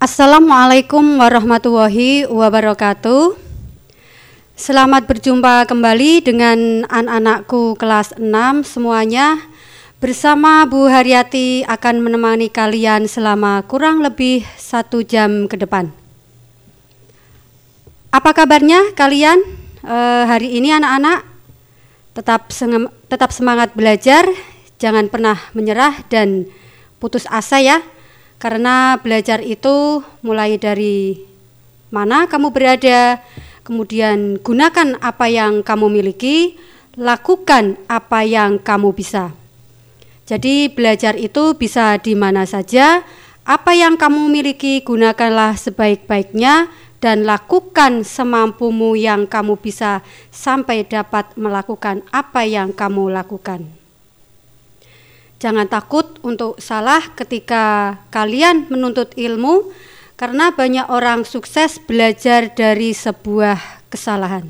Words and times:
Assalamualaikum 0.00 1.20
warahmatullahi 1.20 2.24
wabarakatuh. 2.24 3.36
Selamat 4.56 5.04
berjumpa 5.04 5.68
kembali 5.68 6.24
dengan 6.24 6.88
anak-anakku 6.88 7.76
kelas 7.76 8.16
6 8.16 8.24
semuanya. 8.64 9.36
Bersama 10.00 10.64
Bu 10.64 10.88
Haryati 10.88 11.68
akan 11.68 12.00
menemani 12.00 12.48
kalian 12.48 13.12
selama 13.12 13.60
kurang 13.68 14.00
lebih 14.00 14.40
satu 14.56 15.04
jam 15.04 15.44
ke 15.44 15.60
depan. 15.60 15.92
Apa 18.08 18.32
kabarnya 18.32 18.96
kalian 18.96 19.36
uh, 19.84 20.24
hari 20.24 20.56
ini 20.56 20.72
anak-anak? 20.80 21.28
Tetap 22.16 22.48
tetap 23.04 23.36
semangat 23.36 23.76
belajar, 23.76 24.24
jangan 24.80 25.12
pernah 25.12 25.36
menyerah 25.52 25.92
dan 26.08 26.48
putus 26.96 27.28
asa 27.28 27.60
ya 27.60 27.84
karena 28.40 28.96
belajar 28.96 29.44
itu 29.44 30.00
mulai 30.24 30.56
dari 30.56 31.20
mana 31.92 32.24
kamu 32.24 32.48
berada, 32.48 33.20
kemudian 33.62 34.40
gunakan 34.40 34.96
apa 35.04 35.28
yang 35.28 35.60
kamu 35.60 35.92
miliki, 35.92 36.56
lakukan 36.96 37.76
apa 37.84 38.24
yang 38.24 38.56
kamu 38.56 38.96
bisa. 38.96 39.36
Jadi 40.24 40.72
belajar 40.72 41.20
itu 41.20 41.52
bisa 41.58 42.00
di 42.00 42.16
mana 42.16 42.48
saja, 42.48 43.04
apa 43.44 43.76
yang 43.76 44.00
kamu 44.00 44.30
miliki 44.30 44.80
gunakanlah 44.88 45.58
sebaik-baiknya 45.58 46.70
dan 47.02 47.26
lakukan 47.26 48.06
semampumu 48.06 48.94
yang 48.94 49.26
kamu 49.26 49.58
bisa 49.58 50.00
sampai 50.32 50.86
dapat 50.86 51.34
melakukan 51.34 52.06
apa 52.14 52.46
yang 52.46 52.70
kamu 52.70 53.10
lakukan. 53.10 53.79
Jangan 55.40 55.72
takut 55.72 56.20
untuk 56.20 56.60
salah 56.60 57.00
ketika 57.16 57.96
kalian 58.12 58.68
menuntut 58.68 59.16
ilmu, 59.16 59.72
karena 60.20 60.52
banyak 60.52 60.84
orang 60.92 61.24
sukses 61.24 61.80
belajar 61.80 62.52
dari 62.52 62.92
sebuah 62.92 63.56
kesalahan. 63.88 64.44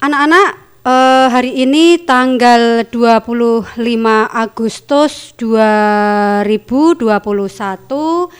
Anak-anak, 0.00 0.50
eh, 0.88 1.28
hari 1.28 1.60
ini 1.60 2.00
tanggal 2.08 2.88
25 2.88 4.32
Agustus 4.32 5.36
2021 5.36 8.32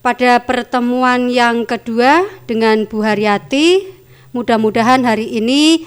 pada 0.00 0.40
pertemuan 0.48 1.28
yang 1.28 1.68
kedua 1.68 2.24
dengan 2.48 2.88
Bu 2.88 3.04
Haryati, 3.04 3.84
mudah-mudahan 4.32 5.04
hari 5.04 5.28
ini 5.28 5.84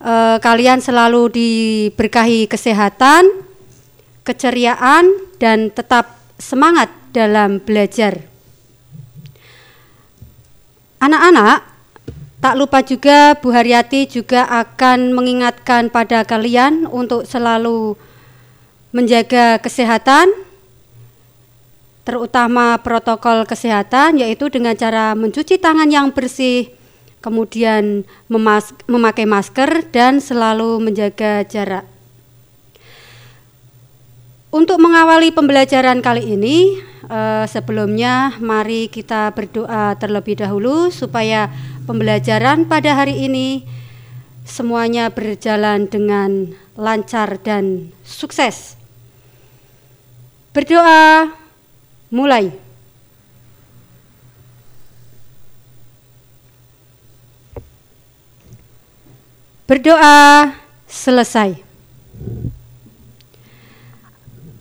eh, 0.00 0.36
kalian 0.40 0.82
selalu 0.84 1.32
diberkahi 1.32 2.50
kesehatan, 2.50 3.28
keceriaan, 4.26 5.08
dan 5.40 5.70
tetap 5.70 6.16
semangat 6.36 6.92
dalam 7.12 7.60
belajar. 7.64 8.20
Anak-anak, 11.00 11.64
tak 12.40 12.54
lupa 12.56 12.84
juga 12.84 13.36
Bu 13.40 13.52
Haryati 13.52 14.08
juga 14.08 14.44
akan 14.48 15.16
mengingatkan 15.16 15.88
pada 15.88 16.24
kalian 16.24 16.84
untuk 16.88 17.24
selalu 17.24 17.96
menjaga 18.92 19.60
kesehatan, 19.60 20.32
terutama 22.06 22.78
protokol 22.80 23.44
kesehatan, 23.48 24.20
yaitu 24.20 24.46
dengan 24.52 24.76
cara 24.76 25.12
mencuci 25.18 25.58
tangan 25.58 25.88
yang 25.90 26.14
bersih, 26.14 26.75
kemudian 27.26 28.06
memas 28.30 28.70
memakai 28.86 29.26
masker 29.26 29.90
dan 29.90 30.22
selalu 30.22 30.78
menjaga 30.78 31.42
jarak. 31.42 31.82
Untuk 34.54 34.78
mengawali 34.78 35.34
pembelajaran 35.34 35.98
kali 36.06 36.38
ini, 36.38 36.78
eh, 37.10 37.44
sebelumnya 37.50 38.38
mari 38.38 38.86
kita 38.86 39.34
berdoa 39.34 39.98
terlebih 39.98 40.38
dahulu 40.38 40.94
supaya 40.94 41.50
pembelajaran 41.82 42.62
pada 42.70 42.94
hari 42.94 43.26
ini 43.26 43.66
semuanya 44.46 45.10
berjalan 45.10 45.90
dengan 45.90 46.54
lancar 46.78 47.42
dan 47.42 47.90
sukses. 48.06 48.78
Berdoa 50.54 51.34
mulai. 52.14 52.65
Berdoa 59.66 60.54
selesai. 60.86 61.58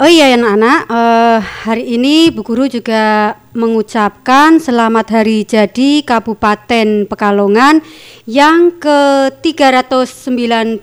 Oh 0.01 0.09
iya 0.09 0.33
ya 0.33 0.41
anak-anak, 0.41 0.79
uh, 0.89 1.37
hari 1.61 1.93
ini 1.93 2.33
Bu 2.33 2.41
Guru 2.41 2.65
juga 2.65 3.37
mengucapkan 3.53 4.57
selamat 4.57 5.05
hari 5.13 5.45
jadi 5.45 6.01
Kabupaten 6.01 7.05
Pekalongan 7.05 7.85
yang 8.25 8.81
ke-399 8.81 10.81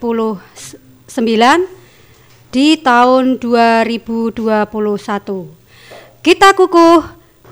di 2.55 2.79
tahun 2.79 3.43
2021. 3.43 4.39
Kita 6.23 6.55
kukuh, 6.55 7.03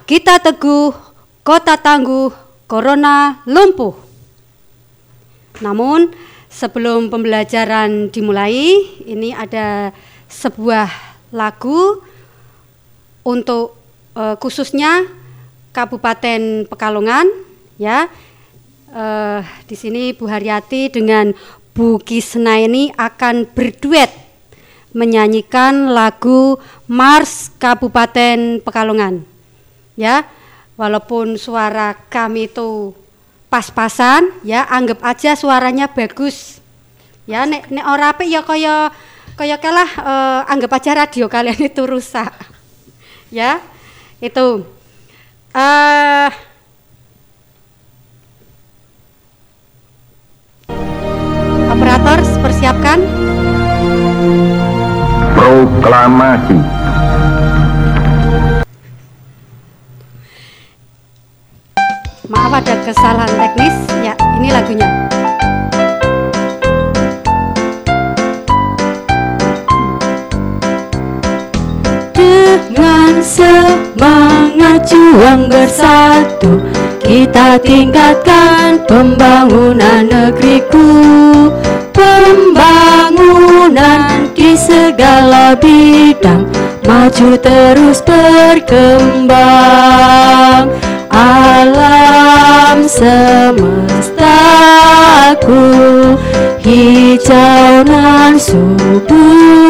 kita 0.07 0.39
teguh, 0.39 0.95
kota 1.43 1.75
tangguh, 1.75 2.31
corona 2.71 3.43
lumpuh. 3.43 3.99
Namun 5.59 6.30
Sebelum 6.51 7.15
pembelajaran 7.15 8.11
dimulai, 8.11 8.83
ini 9.07 9.31
ada 9.31 9.95
sebuah 10.27 10.91
lagu 11.31 12.03
untuk 13.23 13.79
uh, 14.19 14.35
khususnya 14.35 15.07
Kabupaten 15.71 16.67
Pekalongan 16.67 17.31
ya. 17.79 18.11
Uh, 18.91 19.47
di 19.71 19.79
sini 19.79 20.11
Bu 20.11 20.27
Haryati 20.27 20.91
dengan 20.91 21.31
Bu 21.71 22.03
Kisna 22.03 22.59
ini 22.59 22.91
akan 22.99 23.47
berduet 23.47 24.11
menyanyikan 24.91 25.95
lagu 25.95 26.59
Mars 26.91 27.55
Kabupaten 27.63 28.59
Pekalongan. 28.59 29.23
Ya, 29.95 30.27
walaupun 30.75 31.39
suara 31.39 31.95
kami 32.11 32.51
itu 32.51 32.91
pas-pasan 33.51 34.31
ya 34.47 34.63
anggap 34.71 35.03
aja 35.03 35.35
suaranya 35.35 35.91
bagus. 35.91 36.63
Ya 37.27 37.45
nek 37.45 37.67
nek 37.69 37.85
ora 37.85 38.15
apik 38.15 38.31
ya 38.31 38.47
kaya 38.47 38.95
kaya 39.35 39.59
kalah 39.59 39.91
uh, 39.99 40.41
anggap 40.47 40.79
aja 40.79 41.05
radio 41.05 41.27
kalian 41.27 41.59
itu 41.69 41.83
rusak. 41.83 42.31
Ya 43.35 43.59
itu. 44.23 44.63
Uh, 45.51 46.31
operator 51.75 52.23
persiapkan. 52.39 52.99
Proklamasi 55.35 56.80
Maaf 62.31 62.63
ada 62.63 62.79
kesalahan 62.87 63.27
teknis. 63.35 63.75
Ya, 64.07 64.15
ini 64.39 64.55
lagunya. 64.55 64.87
Dengan 72.15 73.19
semangat 73.19 74.87
juang 74.87 75.51
bersatu 75.51 76.63
Kita 77.03 77.59
tingkatkan 77.59 78.79
pembangunan 78.87 80.07
negeriku 80.07 80.87
Pembangunan 81.91 83.11
di 84.39 84.55
segala 84.55 85.59
bidang 85.59 86.47
Maju 86.87 87.35
terus 87.43 87.99
berkembang 88.07 89.51
alam 91.21 92.89
semestaku 92.89 93.77
hijau 96.65 97.85
dan 97.85 98.41
subur 98.41 99.61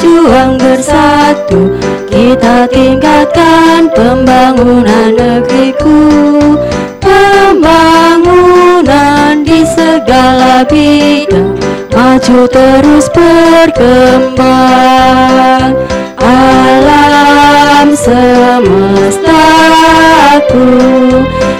berjuang 0.00 0.56
bersatu 0.56 1.76
Kita 2.08 2.64
tingkatkan 2.72 3.92
pembangunan 3.92 5.12
negeriku. 5.12 6.00
Pembangunan 6.96 9.44
di 9.44 9.60
segala 9.68 10.64
bidang 10.64 11.52
Maju 11.92 12.48
terus 12.48 13.12
berkembang. 13.12 14.40
Alam 16.16 17.92
semestaku 17.92 19.04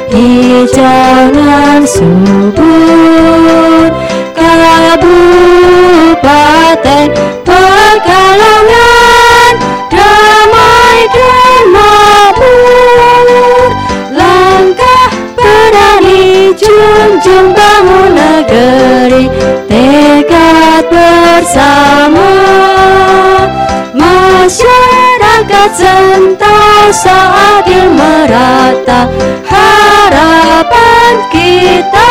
Hijau 0.09 1.29
dan 1.37 1.85
subur 1.85 3.93
Kabupaten 4.33 5.60
Masyarakat 25.71 25.87
sentosa 25.87 27.19
adil 27.63 27.95
merata 27.95 29.07
Harapan 29.47 31.15
kita. 31.31 32.11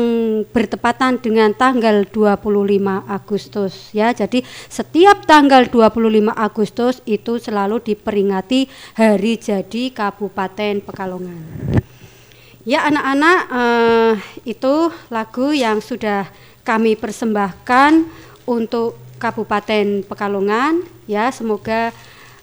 bertepatan 0.50 1.22
dengan 1.22 1.54
tanggal 1.54 2.02
25 2.10 2.42
Agustus 3.06 3.94
ya. 3.94 4.10
Jadi 4.10 4.42
setiap 4.66 5.22
tanggal 5.22 5.70
25 5.70 6.34
Agustus 6.34 6.98
itu 7.06 7.38
selalu 7.38 7.78
diperingati 7.78 8.66
hari 8.98 9.38
jadi 9.38 9.94
Kabupaten 9.94 10.82
Pekalongan. 10.82 11.91
Ya 12.62 12.86
anak-anak 12.86 13.40
eh, 13.50 14.14
itu 14.54 14.94
lagu 15.10 15.50
yang 15.50 15.82
sudah 15.82 16.30
kami 16.62 16.94
persembahkan 16.94 18.06
untuk 18.46 18.94
Kabupaten 19.18 20.06
Pekalongan. 20.06 20.86
Ya 21.10 21.34
semoga 21.34 21.90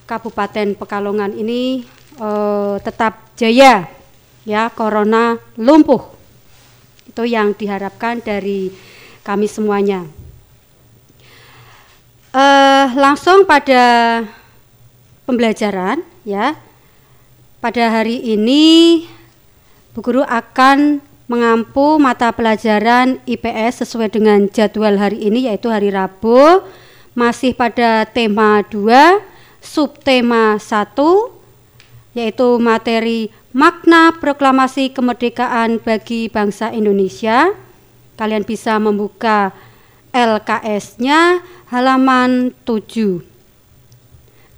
Kabupaten 0.03 0.75
Pekalongan 0.75 1.31
ini 1.39 1.87
eh, 2.19 2.75
tetap 2.83 3.31
jaya 3.39 3.87
ya 4.43 4.67
corona 4.75 5.39
lumpuh. 5.55 6.03
Itu 7.07 7.23
yang 7.23 7.55
diharapkan 7.55 8.19
dari 8.19 8.75
kami 9.23 9.47
semuanya. 9.47 10.03
Eh, 12.35 12.85
langsung 12.99 13.47
pada 13.47 14.27
pembelajaran 15.23 16.03
ya. 16.27 16.59
Pada 17.63 17.87
hari 17.87 18.19
ini 18.19 19.03
Bu 19.89 20.05
Guru 20.05 20.21
akan 20.21 21.01
mengampu 21.25 21.97
mata 21.97 22.29
pelajaran 22.29 23.17
IPS 23.25 23.85
sesuai 23.85 24.13
dengan 24.13 24.45
jadwal 24.45 25.01
hari 25.01 25.17
ini 25.29 25.49
yaitu 25.49 25.73
hari 25.73 25.89
Rabu. 25.89 26.61
Masih 27.17 27.57
pada 27.57 28.05
tema 28.05 28.61
2 28.69 28.85
subtema 29.57 30.61
1 30.61 30.93
yaitu 32.13 32.47
materi 32.61 33.33
makna 33.49 34.13
proklamasi 34.13 34.93
kemerdekaan 34.93 35.81
bagi 35.81 36.29
bangsa 36.29 36.69
Indonesia. 36.69 37.49
Kalian 38.13 38.45
bisa 38.45 38.77
membuka 38.77 39.49
LKS-nya 40.13 41.41
halaman 41.73 42.53
7 42.61 43.28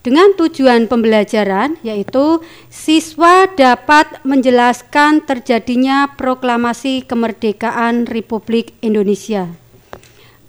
dengan 0.01 0.33
tujuan 0.33 0.89
pembelajaran 0.89 1.77
yaitu 1.86 2.42
siswa 2.74 3.45
dapat 3.53 4.21
menjelaskan 4.25 5.21
terjadinya 5.21 6.09
proklamasi 6.18 7.06
kemerdekaan 7.06 8.09
Republik 8.09 8.74
Indonesia. 8.81 9.50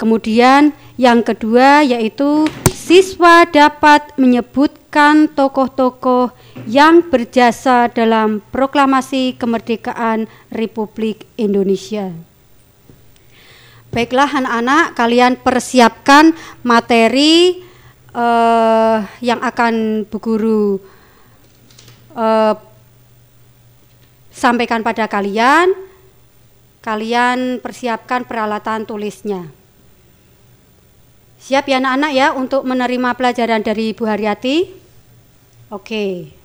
Kemudian 0.01 0.75
yang 0.99 1.23
kedua 1.23 1.85
yaitu 1.87 2.49
siswa 2.73 3.47
dapat 3.47 4.11
menyebutkan 4.19 5.31
tokoh-tokoh 5.31 6.35
yang 6.67 7.07
berjasa 7.07 7.87
dalam 7.87 8.43
proklamasi 8.51 9.39
kemerdekaan 9.39 10.27
Republik 10.51 11.29
Indonesia. 11.39 12.11
Baiklah 13.93 14.33
anak-anak, 14.33 14.97
kalian 14.97 15.37
persiapkan 15.37 16.33
materi 16.65 17.61
uh, 18.17 19.05
yang 19.20 19.41
akan 19.41 20.05
Bu 20.09 20.19
Guru 20.20 20.79
uh, 22.17 22.55
sampaikan 24.32 24.81
pada 24.81 25.09
kalian, 25.09 25.73
kalian 26.81 27.61
persiapkan 27.61 28.25
peralatan 28.25 28.88
tulisnya. 28.88 29.49
Siap 31.43 31.67
ya 31.67 31.82
anak-anak 31.82 32.12
ya 32.14 32.29
untuk 32.38 32.62
menerima 32.62 33.19
pelajaran 33.19 33.67
dari 33.67 33.91
Bu 33.93 34.06
Haryati? 34.06 34.70
Oke. 35.75 36.42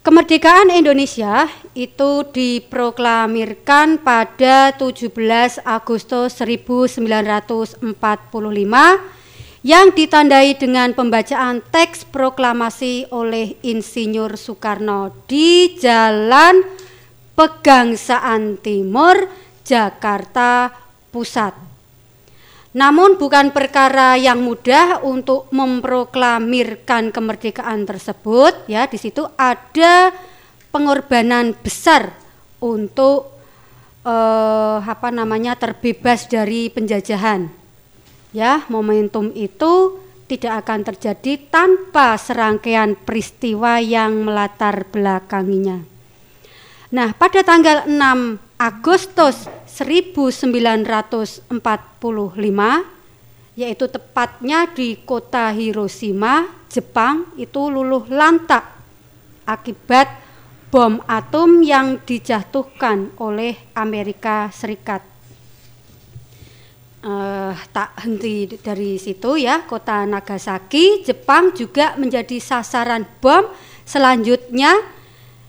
Kemerdekaan 0.00 0.72
Indonesia 0.72 1.44
itu 1.76 2.24
diproklamirkan 2.32 4.00
pada 4.00 4.72
17 4.72 5.12
Agustus 5.60 6.40
1945 6.40 7.84
yang 9.60 9.92
ditandai 9.92 10.56
dengan 10.56 10.96
pembacaan 10.96 11.60
teks 11.68 12.08
proklamasi 12.08 13.12
oleh 13.12 13.60
Insinyur 13.60 14.40
Soekarno 14.40 15.12
di 15.28 15.76
Jalan 15.76 16.64
Pegangsaan 17.36 18.56
Timur, 18.56 19.28
Jakarta 19.68 20.72
Pusat. 21.12 21.69
Namun 22.70 23.18
bukan 23.18 23.50
perkara 23.50 24.14
yang 24.14 24.46
mudah 24.46 25.02
untuk 25.02 25.50
memproklamirkan 25.50 27.10
kemerdekaan 27.10 27.82
tersebut 27.82 28.70
ya 28.70 28.86
di 28.86 28.94
situ 28.94 29.26
ada 29.34 30.14
pengorbanan 30.70 31.50
besar 31.58 32.14
untuk 32.62 33.26
eh, 34.06 34.78
apa 34.86 35.10
namanya 35.10 35.58
terbebas 35.58 36.30
dari 36.30 36.70
penjajahan. 36.70 37.50
Ya, 38.30 38.62
momentum 38.70 39.34
itu 39.34 39.98
tidak 40.30 40.62
akan 40.62 40.86
terjadi 40.86 41.50
tanpa 41.50 42.14
serangkaian 42.14 42.94
peristiwa 42.94 43.82
yang 43.82 44.22
melatar 44.22 44.86
belakanginya. 44.86 45.82
Nah, 46.94 47.10
pada 47.18 47.42
tanggal 47.42 47.90
6 47.90 48.49
Agustus 48.60 49.48
1945 49.64 51.48
yaitu 53.56 53.84
tepatnya 53.88 54.68
di 54.68 55.00
kota 55.00 55.48
Hiroshima, 55.48 56.44
Jepang 56.68 57.24
itu 57.40 57.72
luluh 57.72 58.04
lantak 58.12 58.62
akibat 59.48 60.12
bom 60.68 61.00
atom 61.08 61.64
yang 61.64 61.98
dijatuhkan 62.04 63.16
oleh 63.16 63.56
Amerika 63.72 64.52
Serikat. 64.52 65.02
Uh, 67.00 67.56
tak 67.72 67.96
henti 68.04 68.60
dari 68.60 69.00
situ 69.00 69.40
ya, 69.40 69.64
kota 69.64 70.04
Nagasaki, 70.04 71.00
Jepang 71.00 71.56
juga 71.56 71.96
menjadi 71.96 72.36
sasaran 72.36 73.08
bom 73.24 73.48
selanjutnya 73.88 74.99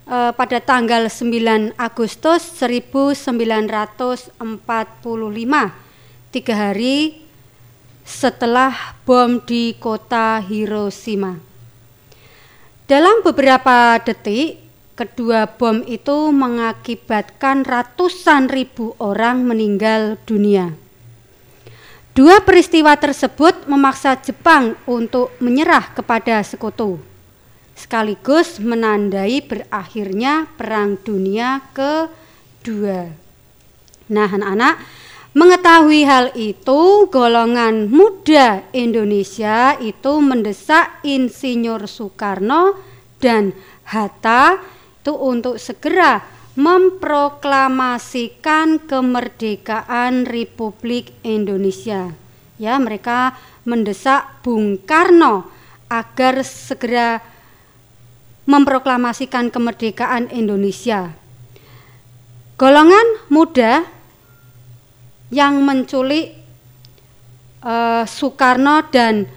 eh, 0.07 0.31
pada 0.33 0.57
tanggal 0.63 1.09
9 1.09 1.77
Agustus 1.77 2.41
1945 2.61 4.33
tiga 6.31 6.55
hari 6.55 7.27
setelah 8.07 8.95
bom 9.03 9.43
di 9.43 9.75
kota 9.77 10.39
Hiroshima. 10.39 11.37
Dalam 12.87 13.23
beberapa 13.23 13.99
detik, 14.03 14.59
kedua 14.99 15.47
bom 15.47 15.79
itu 15.87 16.31
mengakibatkan 16.31 17.63
ratusan 17.63 18.51
ribu 18.51 18.95
orang 18.99 19.47
meninggal 19.47 20.19
dunia. 20.27 20.75
Dua 22.11 22.43
peristiwa 22.43 22.91
tersebut 22.99 23.71
memaksa 23.71 24.19
Jepang 24.19 24.75
untuk 24.83 25.31
menyerah 25.39 25.95
kepada 25.95 26.43
sekutu, 26.43 26.99
sekaligus 27.81 28.61
menandai 28.61 29.41
berakhirnya 29.41 30.45
Perang 30.53 31.01
Dunia 31.01 31.65
Kedua. 31.73 33.09
Nah, 34.13 34.29
anak-anak, 34.29 34.77
mengetahui 35.33 36.05
hal 36.05 36.29
itu, 36.37 37.09
golongan 37.09 37.89
muda 37.89 38.61
Indonesia 38.69 39.73
itu 39.81 40.21
mendesak 40.21 41.01
Insinyur 41.01 41.89
Soekarno 41.89 42.77
dan 43.17 43.57
Hatta 43.89 44.61
itu 45.01 45.17
untuk 45.17 45.57
segera 45.57 46.21
memproklamasikan 46.53 48.85
kemerdekaan 48.85 50.29
Republik 50.29 51.17
Indonesia. 51.25 52.13
Ya, 52.61 52.77
mereka 52.77 53.33
mendesak 53.65 54.45
Bung 54.45 54.77
Karno 54.77 55.49
agar 55.89 56.45
segera 56.45 57.30
memproklamasikan 58.51 59.47
kemerdekaan 59.47 60.27
Indonesia. 60.35 61.15
Golongan 62.59 63.31
muda 63.31 63.87
yang 65.31 65.63
menculik 65.63 66.35
uh, 67.63 68.03
Soekarno 68.03 68.83
dan 68.91 69.31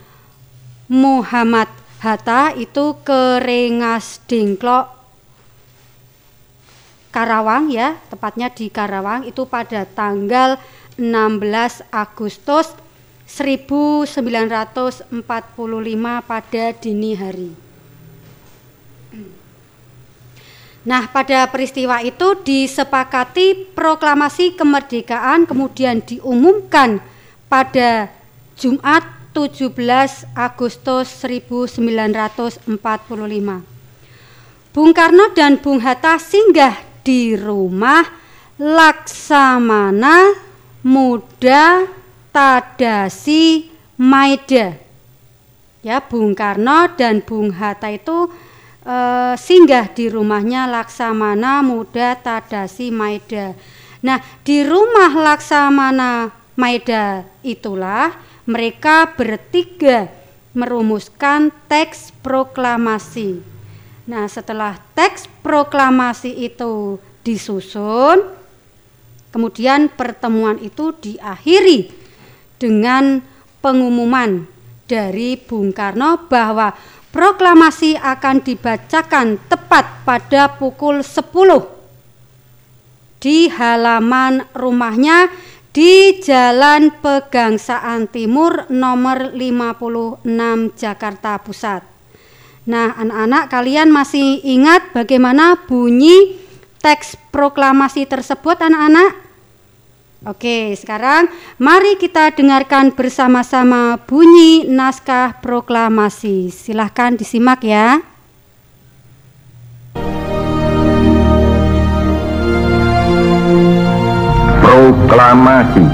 Muhammad 0.91 1.71
Hatta 2.03 2.53
itu 2.59 2.99
ke 3.07 3.41
Rengas 3.41 4.21
Dengklok 4.27 4.93
Karawang 7.15 7.71
ya, 7.71 7.95
tepatnya 8.11 8.51
di 8.51 8.67
Karawang 8.67 9.23
itu 9.23 9.47
pada 9.47 9.87
tanggal 9.87 10.59
16 10.99 11.87
Agustus 11.95 12.75
1945 13.23 15.15
pada 16.27 16.65
dini 16.75 17.15
hari. 17.15 17.55
Nah, 20.85 21.09
pada 21.09 21.49
peristiwa 21.49 22.05
itu 22.05 22.37
disepakati 22.45 23.73
proklamasi 23.73 24.53
kemerdekaan 24.53 25.49
kemudian 25.49 26.05
diumumkan 26.05 27.01
pada 27.49 28.13
Jumat 28.61 29.01
17 29.33 29.73
Agustus 30.37 31.25
1945. 31.25 32.69
Bung 34.77 34.93
Karno 34.93 35.33
dan 35.33 35.57
Bung 35.57 35.81
Hatta 35.81 36.21
singgah 36.21 36.77
di 37.01 37.33
rumah 37.33 38.05
Laksamana 38.61 40.37
Muda 40.85 41.89
Tadasi 42.29 43.73
Maida. 43.97 44.77
Ya, 45.81 45.99
Bung 46.05 46.37
Karno 46.37 46.93
dan 46.93 47.25
Bung 47.25 47.57
Hatta 47.57 47.89
itu 47.89 48.29
e, 48.85 48.97
singgah 49.41 49.89
di 49.91 50.13
rumahnya 50.13 50.69
Laksamana 50.69 51.65
Muda 51.65 52.21
Tadasi 52.21 52.93
Maida. 52.93 53.57
Nah, 54.05 54.21
di 54.45 54.61
rumah 54.63 55.11
Laksamana 55.17 56.29
Maida 56.55 57.25
itulah 57.41 58.13
mereka 58.45 59.09
bertiga 59.17 60.13
merumuskan 60.55 61.51
teks 61.67 62.15
proklamasi 62.23 63.55
Nah, 64.05 64.29
setelah 64.29 64.77
teks 64.93 65.25
proklamasi 65.41 66.29
itu 66.45 67.01
disusun, 67.25 68.21
kemudian 69.33 69.89
pertemuan 69.89 70.61
itu 70.61 70.93
diakhiri 70.93 71.89
dengan 72.61 73.25
pengumuman 73.65 74.45
dari 74.85 75.41
Bung 75.41 75.73
Karno 75.73 76.29
bahwa 76.29 76.77
proklamasi 77.15 77.95
akan 77.95 78.43
dibacakan 78.43 79.39
tepat 79.47 80.03
pada 80.03 80.51
pukul 80.59 81.07
10 81.07 81.23
di 83.23 83.47
halaman 83.47 84.43
rumahnya 84.51 85.31
di 85.71 86.19
Jalan 86.19 86.91
Pegangsaan 86.99 88.11
Timur 88.11 88.67
nomor 88.67 89.31
56 89.31 90.27
Jakarta 90.75 91.39
Pusat. 91.39 91.87
Nah, 92.67 92.99
anak-anak 92.99 93.45
kalian 93.47 93.95
masih 93.95 94.43
ingat 94.43 94.91
bagaimana 94.91 95.55
bunyi 95.71 96.43
teks 96.83 97.15
proklamasi 97.31 98.11
tersebut 98.11 98.59
anak-anak? 98.59 99.23
Oke, 100.25 100.73
sekarang 100.73 101.29
mari 101.61 102.01
kita 102.01 102.33
dengarkan 102.33 102.97
bersama-sama 102.97 104.01
bunyi 104.09 104.65
naskah 104.65 105.37
proklamasi. 105.45 106.49
Silahkan 106.49 107.13
disimak 107.13 107.61
ya. 107.61 108.01
Proklamasi 114.65 115.85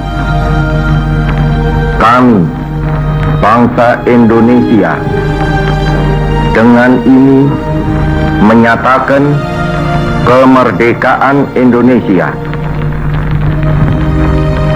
Kami, 1.99 2.41
bangsa 3.43 3.99
Indonesia 4.07 4.95
dengan 6.55 7.03
ini 7.03 7.51
menyatakan 8.47 9.27
kemerdekaan 10.23 11.51
Indonesia. 11.59 12.50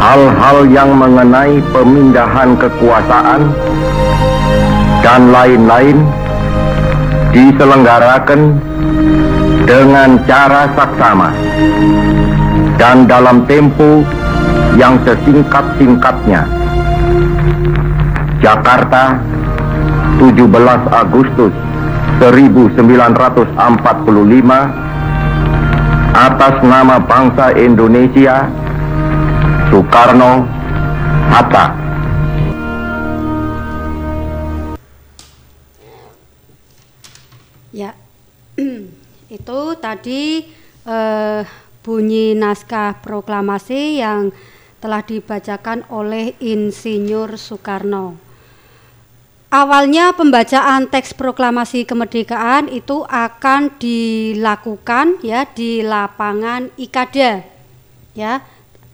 Hal-hal 0.05 0.69
yang 0.69 1.01
mengenai 1.01 1.65
pemindahan 1.73 2.61
kekuasaan 2.61 3.41
dan 5.01 5.33
lain-lain 5.33 6.05
diselenggarakan 7.33 8.61
dengan 9.65 10.21
cara 10.29 10.69
saksama 10.77 11.33
dan 12.77 13.09
dalam 13.09 13.49
tempo 13.49 14.05
yang 14.77 15.01
sesingkat-singkatnya. 15.09 16.53
Jakarta, 18.45 19.17
17 20.21 20.85
Agustus 20.93 21.53
1945 22.21 23.57
atas 26.13 26.55
nama 26.61 27.01
bangsa 27.01 27.57
Indonesia 27.57 28.64
Soekarno 29.71 30.45
Hatta 31.33 31.65
Ya, 37.75 37.91
itu 39.35 39.61
tadi 39.83 40.47
eh, 40.87 41.43
bunyi 41.83 42.39
naskah 42.39 43.03
proklamasi 43.03 43.99
yang 43.99 44.31
telah 44.79 45.03
dibacakan 45.03 45.83
oleh 45.91 46.39
Insinyur 46.39 47.35
Soekarno. 47.35 48.15
Awalnya 49.51 50.15
pembacaan 50.15 50.91
teks 50.91 51.15
proklamasi 51.15 51.87
kemerdekaan 51.87 52.71
itu 52.71 53.07
akan 53.07 53.75
dilakukan 53.79 55.23
ya 55.23 55.47
di 55.47 55.83
lapangan 55.83 56.75
Ikada. 56.79 57.47
Ya, 58.15 58.43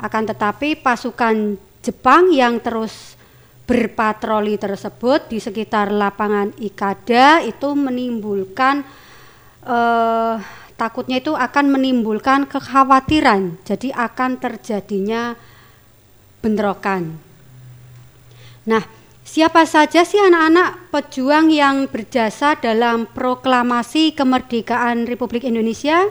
akan 0.00 0.22
tetapi 0.32 0.80
pasukan 0.80 1.60
Jepang 1.80 2.32
yang 2.32 2.60
terus 2.60 3.16
berpatroli 3.64 4.58
tersebut 4.58 5.30
di 5.30 5.38
sekitar 5.38 5.94
lapangan 5.94 6.50
Ikada 6.58 7.40
itu 7.44 7.72
menimbulkan 7.72 8.82
eh, 9.64 10.34
takutnya 10.74 11.20
itu 11.20 11.36
akan 11.36 11.66
menimbulkan 11.72 12.48
kekhawatiran. 12.48 13.60
Jadi 13.62 13.92
akan 13.92 14.30
terjadinya 14.40 15.36
bentrokan. 16.40 17.20
Nah, 18.64 18.84
Siapa 19.30 19.62
saja 19.62 20.02
sih 20.02 20.18
anak-anak 20.18 20.90
pejuang 20.90 21.54
yang 21.54 21.86
berjasa 21.86 22.58
dalam 22.58 23.06
proklamasi 23.06 24.10
kemerdekaan 24.10 25.06
Republik 25.06 25.46
Indonesia? 25.46 26.10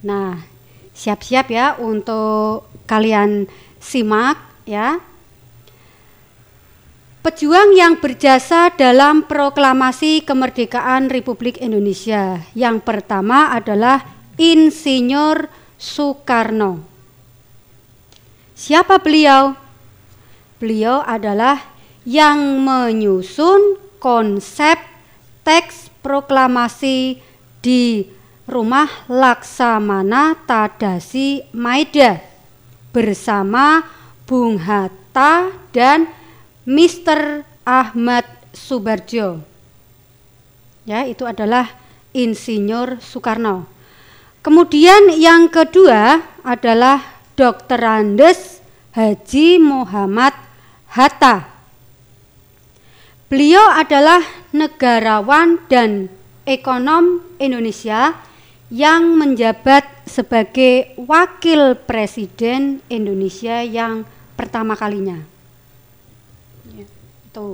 Nah, 0.00 0.40
siap-siap 0.94 1.46
ya 1.50 1.74
untuk 1.78 2.68
kalian 2.86 3.46
simak 3.78 4.36
ya. 4.66 5.00
Pejuang 7.20 7.76
yang 7.76 8.00
berjasa 8.00 8.72
dalam 8.72 9.28
proklamasi 9.28 10.24
kemerdekaan 10.24 11.12
Republik 11.12 11.60
Indonesia. 11.60 12.40
Yang 12.56 12.80
pertama 12.80 13.52
adalah 13.52 14.08
Insinyur 14.40 15.52
Soekarno. 15.76 16.80
Siapa 18.56 19.04
beliau? 19.04 19.52
Beliau 20.56 21.04
adalah 21.04 21.60
yang 22.08 22.64
menyusun 22.64 23.76
konsep 24.00 24.80
teks 25.44 25.92
proklamasi 26.00 27.20
di 27.60 28.08
rumah 28.50 28.90
Laksamana 29.06 30.34
Tadasi 30.44 31.46
Maida 31.54 32.18
bersama 32.90 33.86
Bung 34.26 34.58
Hatta 34.58 35.00
Hatta 35.10 35.50
dan 35.74 36.06
Mr. 36.62 37.42
Ahmad 37.66 38.22
Subarjo. 38.54 39.42
Ya, 40.86 41.02
itu 41.02 41.26
adalah 41.26 41.66
Insinyur 42.14 43.02
Soekarno. 43.02 43.66
Kemudian 44.38 45.10
yang 45.18 45.50
kedua 45.50 46.22
adalah 46.46 47.02
Dr. 47.34 47.82
Andes 47.82 48.62
Haji 48.94 49.58
Muhammad 49.58 50.30
Hatta. 50.94 51.50
Beliau 53.26 53.66
adalah 53.66 54.22
negarawan 54.54 55.58
dan 55.66 56.06
ekonom 56.46 57.18
Indonesia 57.42 58.14
yang 58.70 59.18
menjabat 59.18 59.82
sebagai 60.06 60.94
wakil 60.94 61.74
presiden 61.74 62.78
Indonesia 62.86 63.66
yang 63.66 64.06
pertama 64.38 64.78
kalinya. 64.78 65.18
Ya, 66.70 66.86
itu. 66.86 67.48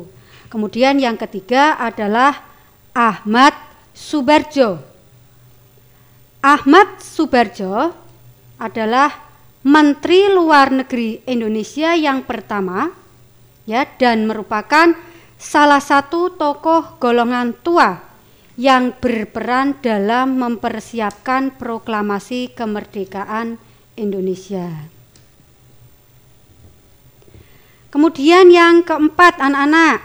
Kemudian 0.53 1.01
yang 1.01 1.17
ketiga 1.17 1.81
adalah 1.81 2.45
Ahmad 2.93 3.57
Subarjo. 3.97 4.79
Ahmad 6.45 7.01
Subarjo 7.01 7.91
adalah 8.61 9.11
Menteri 9.67 10.31
Luar 10.31 10.71
Negeri 10.71 11.27
Indonesia 11.27 11.97
yang 11.99 12.23
pertama 12.23 12.87
ya 13.67 13.83
dan 13.99 14.29
merupakan 14.31 14.95
salah 15.35 15.83
satu 15.83 16.31
tokoh 16.39 16.97
golongan 17.03 17.51
tua 17.67 17.99
yang 18.57 18.97
berperan 18.97 19.77
dalam 19.85 20.41
mempersiapkan 20.41 21.53
proklamasi 21.61 22.57
kemerdekaan 22.57 23.61
Indonesia. 24.01 24.89
Kemudian 27.93 28.49
yang 28.53 28.85
keempat 28.85 29.41
anak-anak 29.41 30.01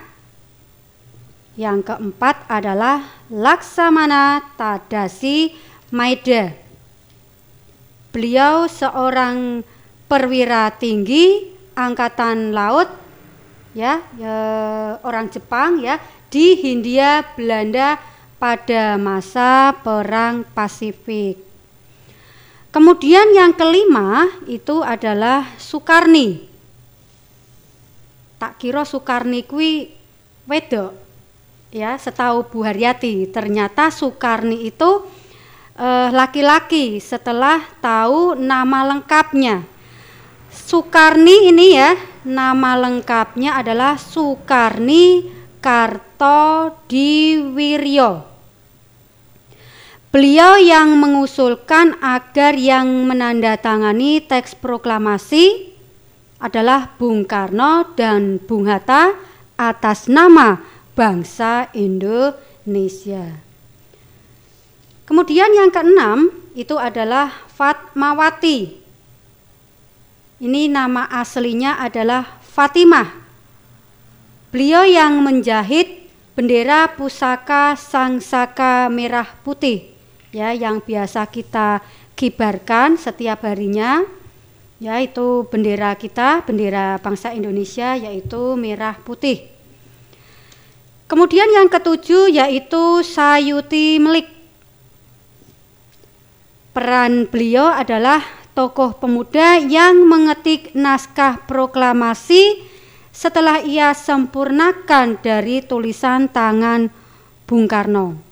yang 1.59 1.83
keempat 1.83 2.47
adalah 2.47 3.03
Laksamana 3.27 4.39
Tadasi 4.55 5.51
Maeda. 5.91 6.55
Beliau 8.15 8.67
seorang 8.67 9.63
perwira 10.07 10.71
tinggi 10.75 11.51
angkatan 11.75 12.51
laut 12.55 12.87
ya, 13.71 14.03
ya 14.19 14.35
orang 15.03 15.31
Jepang 15.31 15.79
ya 15.79 15.99
di 16.31 16.55
Hindia 16.59 17.23
Belanda 17.35 17.99
pada 18.41 18.97
masa 18.97 19.69
perang 19.85 20.41
Pasifik. 20.57 21.37
Kemudian 22.73 23.37
yang 23.37 23.53
kelima 23.53 24.25
itu 24.49 24.81
adalah 24.81 25.45
Sukarni. 25.61 26.49
Tak 28.41 28.57
kira 28.57 28.81
Sukarni 28.81 29.45
kui 29.45 29.93
wedok 30.49 30.97
ya 31.69 31.93
setahu 32.01 32.49
Bu 32.49 32.65
Haryati 32.65 33.29
ternyata 33.29 33.93
Sukarni 33.93 34.65
itu 34.65 35.05
eh, 35.77 36.09
laki-laki 36.09 36.97
eh, 36.97 37.03
setelah 37.03 37.61
tahu 37.77 38.33
nama 38.33 38.89
lengkapnya 38.89 39.61
Sukarni 40.49 41.53
ini 41.53 41.77
ya 41.77 41.93
nama 42.25 42.73
lengkapnya 42.73 43.61
adalah 43.61 44.01
Sukarni 44.01 45.29
Karto 45.61 46.73
Diwiryo 46.89 48.30
Beliau 50.11 50.59
yang 50.59 50.99
mengusulkan 50.99 51.95
agar 52.03 52.59
yang 52.59 53.07
menandatangani 53.07 54.19
teks 54.19 54.59
proklamasi 54.59 55.71
adalah 56.35 56.91
Bung 56.99 57.23
Karno 57.23 57.95
dan 57.95 58.35
Bung 58.43 58.67
Hatta 58.67 59.15
atas 59.55 60.11
nama 60.11 60.59
bangsa 60.99 61.71
Indonesia. 61.71 63.39
Kemudian 65.07 65.47
yang 65.55 65.71
keenam 65.71 66.27
itu 66.59 66.75
adalah 66.75 67.31
Fatmawati. 67.55 68.83
Ini 70.43 70.67
nama 70.67 71.07
aslinya 71.07 71.79
adalah 71.79 72.43
Fatimah. 72.43 73.15
Beliau 74.51 74.83
yang 74.83 75.23
menjahit 75.23 76.11
bendera 76.35 76.91
pusaka 76.99 77.79
sang 77.79 78.19
saka 78.19 78.91
merah 78.91 79.39
putih 79.47 79.90
ya 80.31 80.55
yang 80.55 80.79
biasa 80.79 81.27
kita 81.27 81.83
kibarkan 82.15 82.95
setiap 82.95 83.43
harinya 83.43 84.03
yaitu 84.81 85.45
bendera 85.53 85.93
kita, 85.93 86.41
bendera 86.41 86.97
bangsa 86.97 87.37
Indonesia 87.37 87.93
yaitu 87.93 88.57
merah 88.57 88.97
putih. 88.97 89.45
Kemudian 91.05 91.51
yang 91.53 91.67
ketujuh 91.69 92.31
yaitu 92.33 93.05
Sayuti 93.05 93.99
Melik. 94.01 94.31
Peran 96.71 97.27
beliau 97.27 97.67
adalah 97.67 98.23
tokoh 98.55 98.95
pemuda 98.95 99.59
yang 99.59 100.07
mengetik 100.07 100.71
naskah 100.71 101.43
proklamasi 101.43 102.63
setelah 103.11 103.59
ia 103.59 103.91
sempurnakan 103.91 105.19
dari 105.19 105.59
tulisan 105.59 106.31
tangan 106.31 106.87
Bung 107.43 107.67
Karno. 107.67 108.30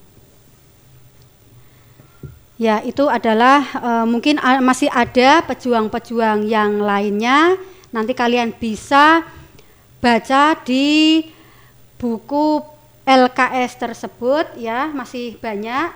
Ya, 2.60 2.84
itu 2.84 3.08
adalah 3.08 3.64
uh, 3.80 4.06
mungkin 4.06 4.36
masih 4.60 4.92
ada 4.92 5.40
pejuang-pejuang 5.48 6.44
yang 6.44 6.84
lainnya. 6.84 7.56
Nanti 7.96 8.12
kalian 8.12 8.52
bisa 8.52 9.24
baca 10.04 10.60
di 10.68 11.24
buku 12.00 12.64
LKS 13.04 13.72
tersebut 13.76 14.46
ya 14.56 14.88
masih 14.96 15.36
banyak 15.36 15.92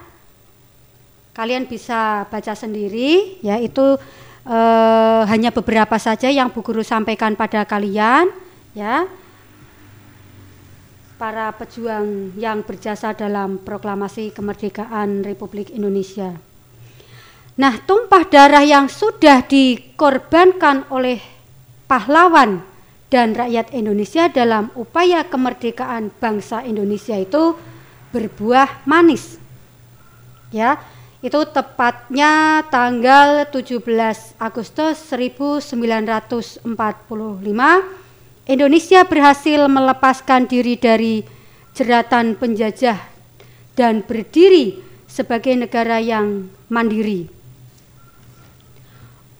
kalian 1.32 1.64
bisa 1.66 2.28
baca 2.28 2.54
sendiri 2.54 3.40
ya 3.40 3.56
itu 3.58 3.96
eh, 4.44 5.22
hanya 5.32 5.50
beberapa 5.56 5.96
saja 5.96 6.28
yang 6.28 6.52
Bu 6.52 6.60
Guru 6.60 6.84
sampaikan 6.84 7.40
pada 7.40 7.64
kalian 7.64 8.28
ya 8.76 9.08
para 11.16 11.56
pejuang 11.56 12.36
yang 12.36 12.68
berjasa 12.68 13.16
dalam 13.16 13.56
proklamasi 13.64 14.36
kemerdekaan 14.36 15.24
Republik 15.24 15.72
Indonesia. 15.72 16.36
Nah, 17.54 17.78
tumpah 17.86 18.26
darah 18.26 18.66
yang 18.66 18.90
sudah 18.90 19.46
dikorbankan 19.46 20.90
oleh 20.90 21.22
pahlawan 21.86 22.66
dan 23.14 23.38
rakyat 23.38 23.70
Indonesia 23.78 24.26
dalam 24.26 24.74
upaya 24.74 25.22
kemerdekaan 25.22 26.10
bangsa 26.18 26.66
Indonesia 26.66 27.14
itu 27.14 27.54
berbuah 28.10 28.90
manis. 28.90 29.38
Ya, 30.50 30.82
itu 31.22 31.38
tepatnya 31.54 32.66
tanggal 32.74 33.46
17 33.54 33.86
Agustus 34.42 34.98
1945 35.14 36.66
Indonesia 38.44 39.02
berhasil 39.06 39.62
melepaskan 39.70 40.50
diri 40.50 40.74
dari 40.76 41.22
jeratan 41.78 42.34
penjajah 42.34 42.98
dan 43.78 44.02
berdiri 44.02 44.82
sebagai 45.06 45.54
negara 45.54 46.02
yang 46.02 46.50
mandiri. 46.68 47.43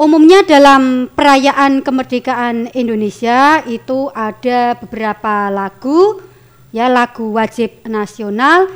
Umumnya 0.04 0.44
dalam 0.44 1.08
perayaan 1.08 1.80
kemerdekaan 1.80 2.76
Indonesia 2.76 3.64
itu 3.64 4.12
ada 4.12 4.76
beberapa 4.76 5.48
lagu 5.48 6.20
ya 6.76 6.92
lagu 6.92 7.32
wajib 7.32 7.88
nasional 7.88 8.68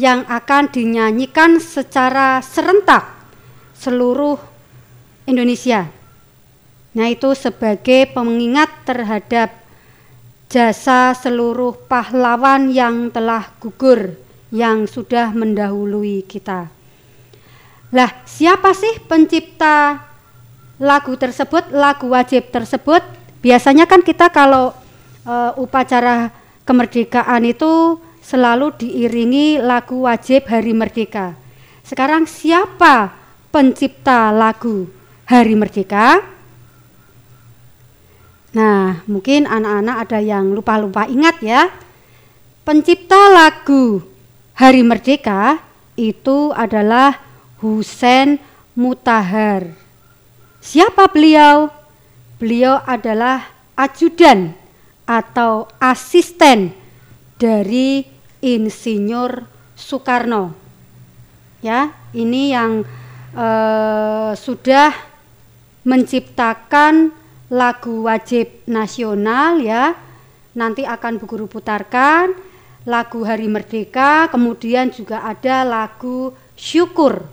yang 0.00 0.24
akan 0.24 0.72
dinyanyikan 0.72 1.60
secara 1.60 2.40
serentak 2.40 3.04
seluruh 3.76 4.40
Indonesia. 5.28 5.92
Nah, 6.96 7.06
itu 7.12 7.36
sebagai 7.36 8.08
pengingat 8.08 8.72
terhadap 8.88 9.52
jasa 10.48 11.12
seluruh 11.12 11.84
pahlawan 11.84 12.72
yang 12.72 13.12
telah 13.12 13.52
gugur 13.60 14.16
yang 14.48 14.88
sudah 14.88 15.36
mendahului 15.36 16.24
kita. 16.24 16.72
Lah, 17.92 18.24
siapa 18.24 18.72
sih 18.72 19.04
pencipta 19.04 20.11
lagu 20.82 21.14
tersebut, 21.14 21.70
lagu 21.70 22.10
wajib 22.10 22.50
tersebut, 22.50 23.06
biasanya 23.38 23.86
kan 23.86 24.02
kita 24.02 24.34
kalau 24.34 24.74
uh, 25.22 25.54
upacara 25.54 26.34
kemerdekaan 26.66 27.46
itu 27.46 28.02
selalu 28.18 28.74
diiringi 28.82 29.62
lagu 29.62 30.02
wajib 30.02 30.50
Hari 30.50 30.74
Merdeka. 30.74 31.38
Sekarang 31.86 32.26
siapa 32.26 33.14
pencipta 33.54 34.34
lagu 34.34 34.90
Hari 35.30 35.54
Merdeka? 35.54 36.18
Nah, 38.52 39.06
mungkin 39.06 39.46
anak-anak 39.46 39.96
ada 40.06 40.18
yang 40.18 40.50
lupa-lupa 40.50 41.06
ingat 41.06 41.38
ya. 41.46 41.70
Pencipta 42.66 43.30
lagu 43.30 44.02
Hari 44.58 44.82
Merdeka 44.82 45.62
itu 45.94 46.50
adalah 46.52 47.22
Husen 47.62 48.42
Mutahar. 48.74 49.82
Siapa 50.62 51.10
beliau? 51.10 51.74
Beliau 52.38 52.78
adalah 52.86 53.50
ajudan 53.74 54.54
atau 55.02 55.66
asisten 55.82 56.70
dari 57.34 58.06
Insinyur 58.38 59.42
Soekarno. 59.74 60.54
Ya, 61.66 61.90
ini 62.14 62.54
yang 62.54 62.86
eh, 63.34 64.32
sudah 64.38 64.94
menciptakan 65.82 67.10
lagu 67.50 68.06
wajib 68.06 68.62
nasional 68.70 69.58
ya. 69.58 69.98
Nanti 70.54 70.86
akan 70.86 71.18
Bu 71.18 71.26
Guru 71.26 71.50
putarkan 71.50 72.38
lagu 72.86 73.26
Hari 73.26 73.50
Merdeka, 73.50 74.30
kemudian 74.30 74.94
juga 74.94 75.26
ada 75.26 75.66
lagu 75.66 76.30
Syukur. 76.54 77.26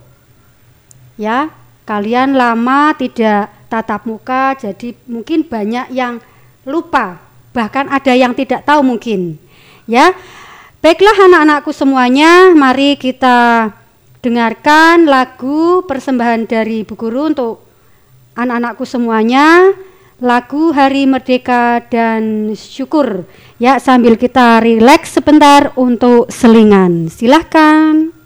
Ya, 1.13 1.53
kalian 1.89 2.37
lama 2.37 2.93
tidak 2.93 3.49
tatap 3.65 4.05
muka 4.05 4.53
jadi 4.53 4.93
mungkin 5.09 5.41
banyak 5.41 5.89
yang 5.89 6.21
lupa, 6.61 7.17
bahkan 7.49 7.89
ada 7.89 8.13
yang 8.13 8.37
tidak 8.37 8.61
tahu 8.61 8.85
mungkin. 8.85 9.41
Ya. 9.89 10.13
Baiklah 10.79 11.27
anak-anakku 11.27 11.73
semuanya, 11.73 12.53
mari 12.53 12.95
kita 12.95 13.73
dengarkan 14.21 15.09
lagu 15.09 15.83
persembahan 15.83 16.47
dari 16.47 16.87
Bu 16.87 16.95
Guru 16.95 17.33
untuk 17.35 17.65
anak-anakku 18.37 18.87
semuanya 18.87 19.75
lagu 20.23 20.71
Hari 20.71 21.03
Merdeka 21.03 21.83
dan 21.87 22.53
Syukur. 22.55 23.27
Ya, 23.59 23.75
sambil 23.79 24.15
kita 24.15 24.63
rileks 24.63 25.19
sebentar 25.19 25.75
untuk 25.75 26.31
selingan. 26.31 27.11
Silahkan. 27.11 28.18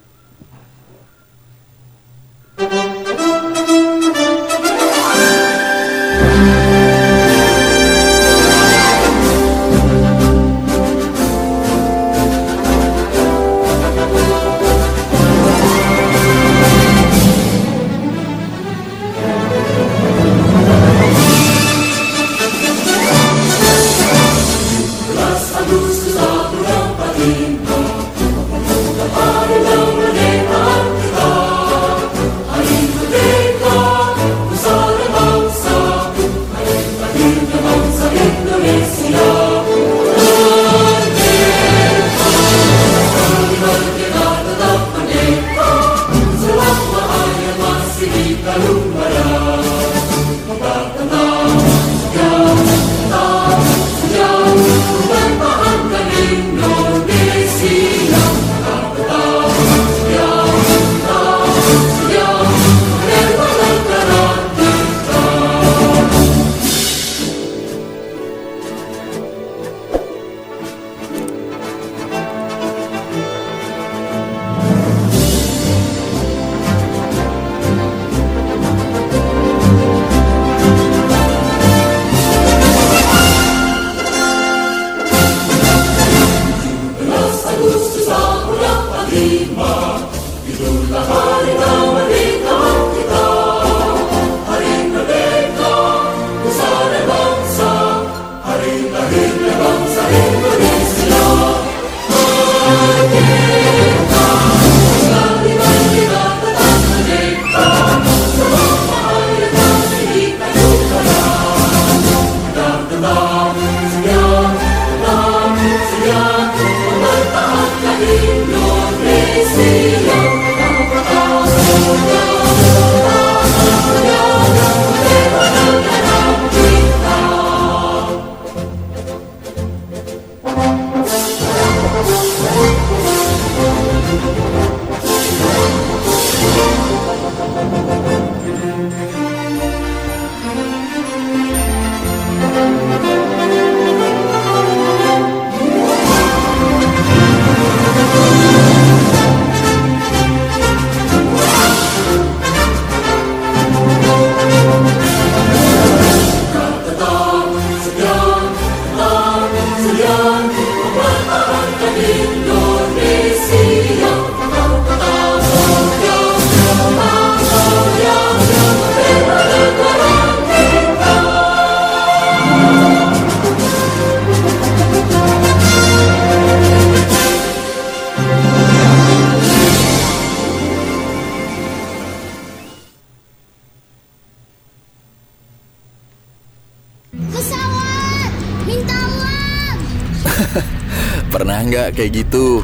Pernah 191.44 191.60
nggak 191.60 192.00
kayak 192.00 192.24
gitu? 192.24 192.64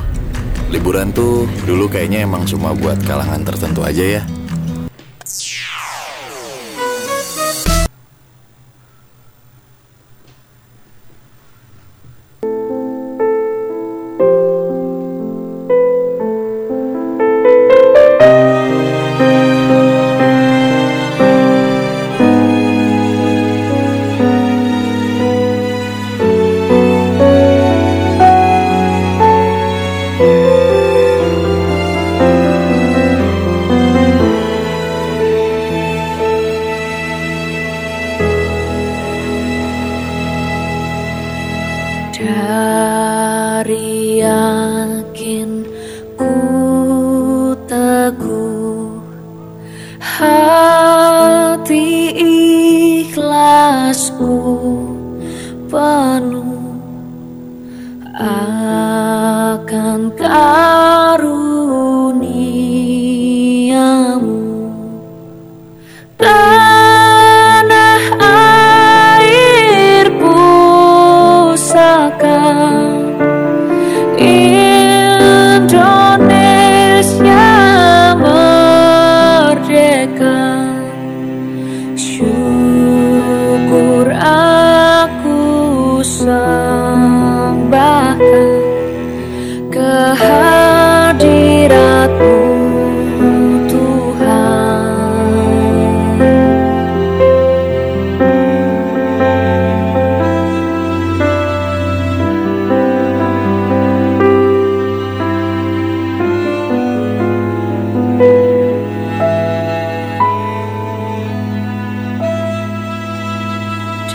Liburan 0.71 1.11
tuh 1.11 1.43
dulu 1.67 1.91
kayaknya 1.91 2.23
emang 2.23 2.47
cuma 2.47 2.71
buat 2.71 2.95
kalangan 3.03 3.43
tertentu 3.43 3.83
aja 3.83 4.23
ya. 4.23 4.38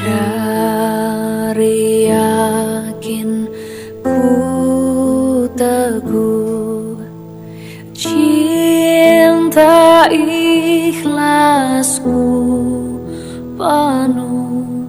Dari 0.05 2.13
yakin 2.13 3.49
ku 4.05 4.21
teguh 5.57 7.01
cinta 7.97 10.05
ikhlasku 10.13 12.21
penuh. 13.57 14.85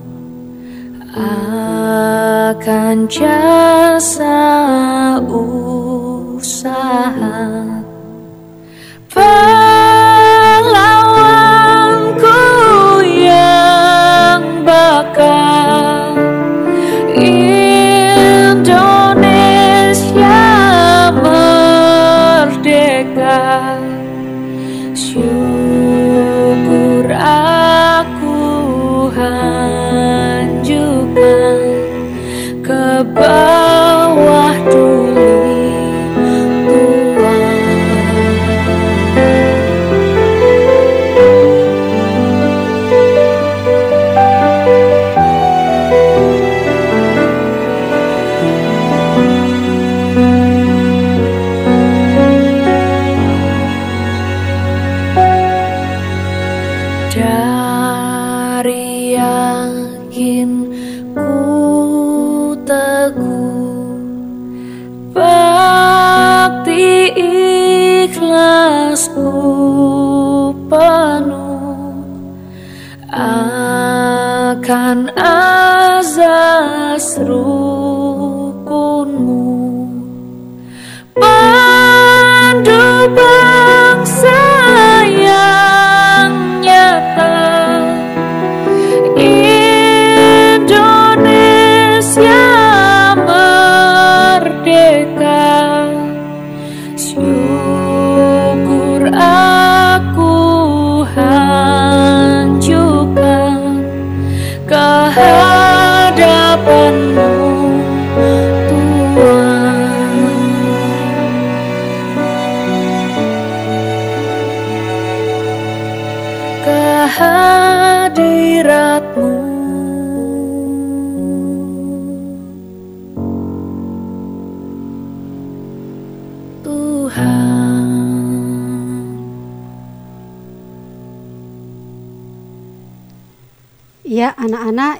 Akan 1.15 3.07
jasa 3.07 4.35
usaha 5.31 7.34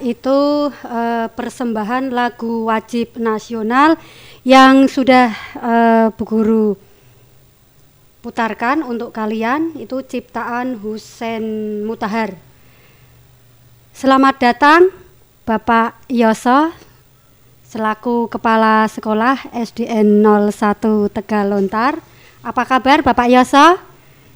itu 0.05 0.69
eh, 0.69 1.27
persembahan 1.33 2.13
lagu 2.13 2.69
wajib 2.69 3.17
nasional 3.17 3.97
yang 4.45 4.85
sudah 4.85 5.33
eh, 5.57 6.05
Bu 6.13 6.23
Guru 6.29 6.77
putarkan 8.21 8.85
untuk 8.85 9.13
kalian 9.13 9.73
itu 9.77 10.01
ciptaan 10.01 10.77
Husen 10.81 11.45
Mutahar. 11.85 12.33
Selamat 13.93 14.41
datang 14.41 14.89
Bapak 15.45 15.97
Yoso 16.09 16.73
selaku 17.69 18.25
Kepala 18.29 18.89
Sekolah 18.89 19.37
SDN 19.53 20.25
01 20.25 21.11
Tegalontar. 21.13 22.01
Apa 22.41 22.65
kabar 22.65 23.05
Bapak 23.05 23.29
Yoso? 23.29 23.77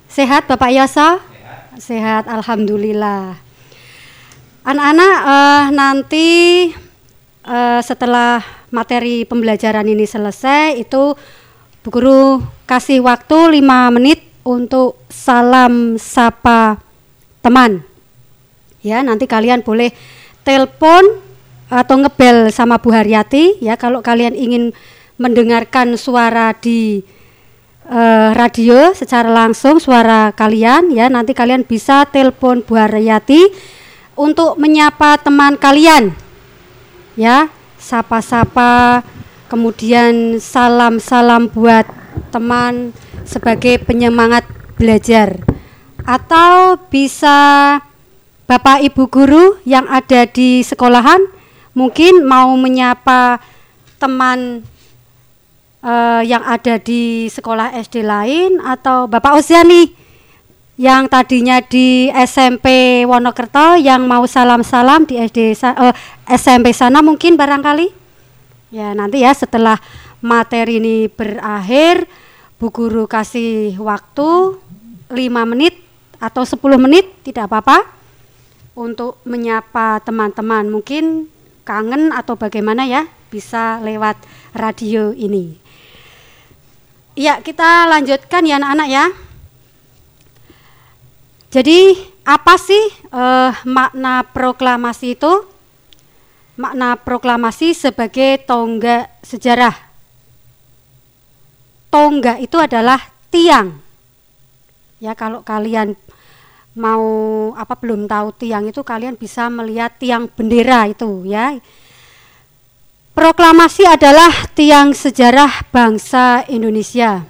Sehat 0.05 0.45
Bapak 0.45 0.69
Yoso? 0.69 1.21
Sehat, 1.82 2.29
Alhamdulillah. 2.29 3.48
Anak-anak 4.69 5.15
eh, 5.25 5.65
nanti 5.73 6.27
eh, 7.41 7.82
setelah 7.82 8.38
materi 8.69 9.25
pembelajaran 9.25 9.82
ini 9.89 10.05
selesai 10.05 10.77
itu 10.77 11.17
Bu 11.82 11.89
Guru 11.89 12.38
kasih 12.69 13.01
waktu 13.01 13.65
5 13.65 13.65
menit 13.97 14.21
untuk 14.45 15.01
salam 15.10 15.97
sapa 15.97 16.77
teman. 17.41 17.82
Ya, 18.86 19.01
nanti 19.01 19.25
kalian 19.25 19.65
boleh 19.65 19.89
telepon 20.45 21.17
atau 21.65 21.95
ngebel 22.05 22.53
sama 22.53 22.77
Bu 22.77 22.93
Haryati 22.93 23.58
ya 23.65 23.73
kalau 23.73 24.05
kalian 24.05 24.38
ingin 24.38 24.69
mendengarkan 25.17 25.97
suara 25.97 26.53
di 26.53 27.01
eh, 27.89 28.29
radio 28.38 28.93
secara 28.93 29.34
langsung 29.34 29.82
suara 29.82 30.29
kalian 30.29 30.93
ya 30.93 31.10
nanti 31.10 31.34
kalian 31.34 31.65
bisa 31.65 32.05
telepon 32.05 32.62
Bu 32.62 32.77
Haryati 32.77 33.49
untuk 34.19 34.60
menyapa 34.60 35.15
teman 35.15 35.55
kalian. 35.55 36.12
Ya 37.15 37.47
sapa-sapa 37.79 38.99
kemudian 39.47 40.43
salam-salam 40.43 41.47
buat 41.47 41.88
teman 42.36 42.91
sebagai 43.23 43.79
penyemangat 43.88 44.43
belajar. 44.75 45.39
Atau 46.03 46.75
bisa 46.91 47.79
Bapak 48.43 48.84
Ibu 48.84 49.08
guru 49.08 49.55
yang 49.63 49.88
ada 49.88 50.27
di 50.27 50.65
sekolahan 50.67 51.21
mungkin 51.77 52.25
mau 52.27 52.51
menyapa 52.60 53.39
teman 54.01 54.65
eh, 55.86 56.21
yang 56.27 56.41
ada 56.43 56.82
di 56.82 57.29
sekolah 57.29 57.77
SD 57.77 58.01
lain 58.01 58.58
atau 58.60 59.05
Bapak 59.05 59.38
Oziani 59.38 59.98
yang 60.79 61.11
tadinya 61.11 61.59
di 61.59 62.07
SMP 62.07 63.03
Wonokerto 63.03 63.75
yang 63.75 64.07
mau 64.07 64.23
salam-salam 64.23 65.03
di 65.03 65.19
SD 65.19 65.51
sa- 65.51 65.75
eh, 65.75 65.95
SMP 66.31 66.71
sana 66.71 67.03
mungkin 67.03 67.35
barangkali? 67.35 67.91
Ya 68.71 68.95
nanti 68.95 69.19
ya 69.19 69.35
setelah 69.35 69.75
materi 70.23 70.79
ini 70.79 71.11
berakhir 71.11 72.07
Bu 72.55 72.71
Guru 72.71 73.11
kasih 73.11 73.75
waktu 73.75 74.55
5 75.11 75.43
menit 75.43 75.83
atau 76.15 76.47
10 76.47 76.79
menit 76.79 77.11
tidak 77.27 77.51
apa-apa 77.51 77.83
untuk 78.79 79.19
menyapa 79.27 79.99
teman-teman. 79.99 80.63
Mungkin 80.71 81.27
kangen 81.67 82.15
atau 82.15 82.39
bagaimana 82.39 82.87
ya 82.87 83.03
bisa 83.27 83.83
lewat 83.83 84.15
radio 84.55 85.11
ini. 85.11 85.59
Ya 87.19 87.43
kita 87.43 87.83
lanjutkan 87.91 88.47
ya 88.47 88.63
anak-anak 88.63 88.87
ya 88.87 89.05
jadi 91.49 91.97
apa 92.29 92.62
sih 92.62 92.93
eh, 93.09 93.51
makna 93.65 94.21
proklamasi 94.21 95.17
itu? 95.17 95.33
Makna 96.62 96.93
proklamasi 96.93 97.73
sebagai 97.73 98.45
tonggak 98.45 99.09
sejarah. 99.25 99.73
Tonggak 101.89 102.38
itu 102.38 102.53
adalah 102.62 103.01
tiang. 103.33 103.81
Ya 105.01 105.17
kalau 105.17 105.41
kalian 105.41 105.97
mau 106.77 107.09
apa 107.57 107.73
belum 107.73 108.05
tahu 108.05 108.29
tiang 108.38 108.69
itu 108.69 108.85
kalian 108.85 109.17
bisa 109.17 109.49
melihat 109.49 109.89
tiang 109.97 110.29
bendera 110.29 110.85
itu 110.85 111.25
ya. 111.25 111.57
Proklamasi 113.17 113.89
adalah 113.89 114.31
tiang 114.53 114.93
sejarah 114.93 115.65
bangsa 115.73 116.45
Indonesia. 116.45 117.25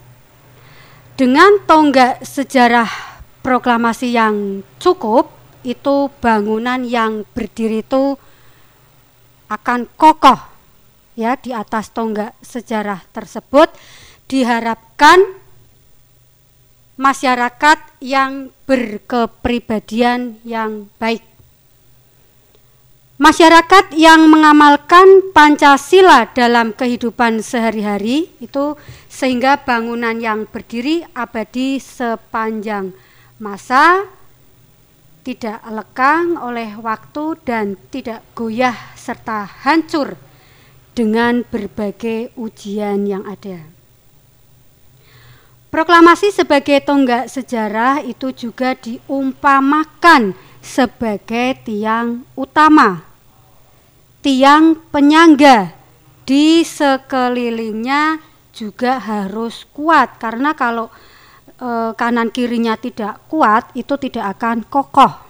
Dengan 1.16 1.64
tonggak 1.64 2.20
sejarah 2.28 3.09
proklamasi 3.50 4.14
yang 4.14 4.62
cukup 4.78 5.34
itu 5.66 6.14
bangunan 6.22 6.86
yang 6.86 7.26
berdiri 7.34 7.82
itu 7.82 8.14
akan 9.50 9.90
kokoh 9.98 10.38
ya 11.18 11.34
di 11.34 11.50
atas 11.50 11.90
tonggak 11.90 12.38
sejarah 12.46 13.02
tersebut. 13.10 13.74
Diharapkan 14.30 15.18
masyarakat 16.94 17.82
yang 18.06 18.54
berkepribadian 18.70 20.38
yang 20.46 20.86
baik. 21.02 21.26
Masyarakat 23.18 23.98
yang 23.98 24.30
mengamalkan 24.30 25.34
Pancasila 25.34 26.30
dalam 26.38 26.70
kehidupan 26.78 27.42
sehari-hari 27.42 28.30
itu 28.38 28.78
sehingga 29.10 29.58
bangunan 29.58 30.22
yang 30.22 30.46
berdiri 30.46 31.02
abadi 31.18 31.82
sepanjang 31.82 32.94
masa 33.40 34.04
tidak 35.24 35.64
lekang 35.68 36.36
oleh 36.36 36.76
waktu 36.80 37.40
dan 37.48 37.80
tidak 37.88 38.24
goyah 38.36 38.76
serta 39.00 39.48
hancur 39.64 40.20
dengan 40.92 41.48
berbagai 41.48 42.36
ujian 42.36 43.08
yang 43.08 43.24
ada. 43.24 43.64
Proklamasi 45.70 46.34
sebagai 46.34 46.82
tonggak 46.82 47.30
sejarah 47.30 48.02
itu 48.04 48.34
juga 48.34 48.74
diumpamakan 48.76 50.34
sebagai 50.60 51.62
tiang 51.64 52.26
utama, 52.34 53.06
tiang 54.20 54.76
penyangga 54.90 55.72
di 56.26 56.66
sekelilingnya 56.66 58.20
juga 58.50 59.00
harus 59.00 59.64
kuat 59.72 60.18
karena 60.20 60.58
kalau 60.58 60.92
e, 61.60 61.94
kanan 61.94 62.32
kirinya 62.34 62.80
tidak 62.80 63.22
kuat 63.28 63.70
itu 63.76 63.94
tidak 64.00 64.40
akan 64.40 64.66
kokoh 64.66 65.29